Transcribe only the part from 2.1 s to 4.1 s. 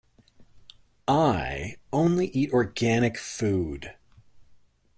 eat organic food.